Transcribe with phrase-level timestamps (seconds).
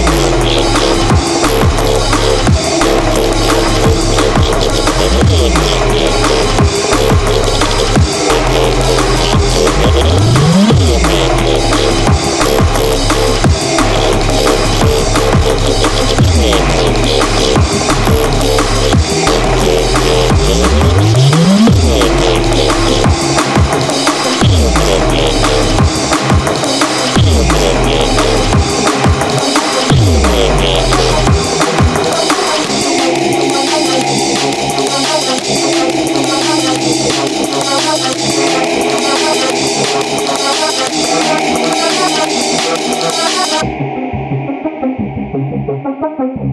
[0.00, 0.27] it.